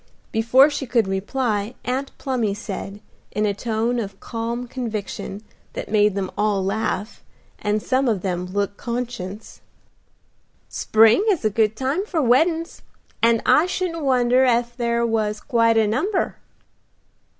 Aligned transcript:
Before 0.31 0.67
she 0.71 0.87
could 0.87 1.07
reply 1.07 1.75
Aunt 1.85 2.11
Plumy 2.17 2.55
said, 2.55 3.01
in 3.33 3.45
a 3.45 3.53
tone 3.53 3.99
of 3.99 4.19
calm 4.19 4.67
conviction, 4.67 5.43
that 5.73 5.91
made 5.91 6.15
them 6.15 6.31
all 6.35 6.65
laugh, 6.65 7.23
and 7.59 7.83
some 7.83 8.07
of 8.07 8.23
them 8.23 8.47
look 8.47 8.77
conscious, 8.77 9.61
"Spring 10.67 11.23
is 11.29 11.45
a 11.45 11.51
good 11.51 11.75
time 11.75 12.03
for 12.03 12.19
weddin's, 12.19 12.81
and 13.21 13.43
I 13.45 13.67
shouldn't 13.67 14.03
wonder 14.03 14.43
ef 14.43 14.75
there 14.75 15.05
was 15.05 15.39
quite 15.39 15.77
a 15.77 15.85
number." 15.85 16.37